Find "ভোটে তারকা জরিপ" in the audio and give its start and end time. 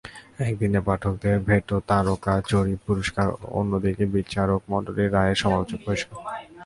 1.45-2.79